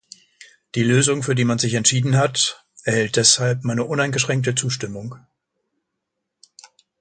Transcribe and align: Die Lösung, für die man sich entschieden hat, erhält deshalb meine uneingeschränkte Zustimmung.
Die 0.73 0.81
Lösung, 0.81 1.21
für 1.21 1.35
die 1.35 1.43
man 1.45 1.59
sich 1.59 1.75
entschieden 1.75 2.17
hat, 2.17 2.65
erhält 2.85 3.17
deshalb 3.17 3.63
meine 3.63 3.83
uneingeschränkte 3.83 4.55
Zustimmung. 4.55 5.15